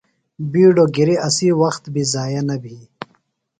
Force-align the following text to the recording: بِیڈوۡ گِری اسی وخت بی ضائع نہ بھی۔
بِیڈوۡ 0.51 0.89
گِری 0.95 1.15
اسی 1.27 1.49
وخت 1.61 1.83
بی 1.93 2.01
ضائع 2.13 2.41
نہ 2.47 2.55
بھی۔ 2.63 2.77